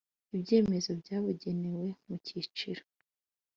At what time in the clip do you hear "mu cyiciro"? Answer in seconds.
2.05-2.83